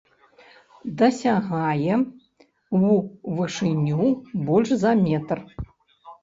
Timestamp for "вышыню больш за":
3.41-4.91